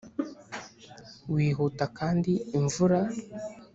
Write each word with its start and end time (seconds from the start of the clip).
wihuta 1.33 1.85
kandi 1.97 2.31
imvura 2.57 2.99